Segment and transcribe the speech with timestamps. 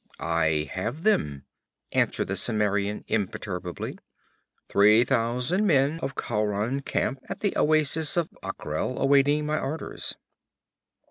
[0.19, 1.45] 'I have them,'
[1.91, 3.99] answered the Cimmerian imperturbably.
[4.67, 10.15] 'Three thousand men of Khauran camp at the oasis of Akrel awaiting my orders.'